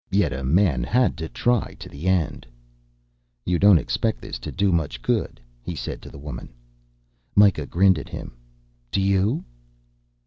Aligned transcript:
Yet, 0.09 0.33
a 0.33 0.43
man 0.43 0.81
had 0.83 1.15
to 1.17 1.29
try 1.29 1.75
to 1.75 1.87
the 1.87 2.07
end. 2.07 2.47
"You 3.45 3.59
don't 3.59 3.77
expect 3.77 4.19
this 4.19 4.39
to 4.39 4.51
do 4.51 4.71
much 4.71 4.99
good," 5.03 5.39
he 5.61 5.75
said 5.75 6.01
to 6.01 6.09
the 6.09 6.17
woman. 6.17 6.49
Myka 7.35 7.67
grinned 7.67 7.99
at 7.99 8.09
him. 8.09 8.35
"Do 8.91 8.99
you?" 8.99 9.45